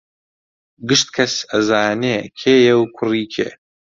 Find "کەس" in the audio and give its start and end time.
1.15-1.33